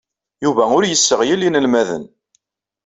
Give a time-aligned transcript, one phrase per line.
[0.43, 2.03] Yuba ur yesseɣyel inelmaden.